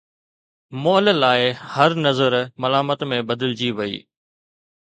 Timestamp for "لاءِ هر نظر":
1.23-2.33